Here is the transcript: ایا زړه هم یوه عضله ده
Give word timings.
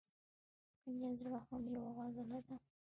ایا 0.87 1.09
زړه 1.19 1.39
هم 1.47 1.63
یوه 1.73 1.91
عضله 2.05 2.37
ده 2.45 2.55